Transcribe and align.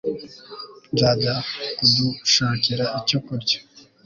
nzajya 0.93 1.33
kudushakira 1.77 2.85
icyo 2.99 3.17
kurya 3.25 3.57